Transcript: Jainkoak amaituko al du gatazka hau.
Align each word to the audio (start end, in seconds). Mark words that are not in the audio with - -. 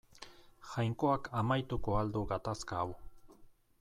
Jainkoak 0.69 1.29
amaituko 1.41 1.99
al 1.99 2.11
du 2.17 2.25
gatazka 2.33 2.81
hau. 2.81 2.89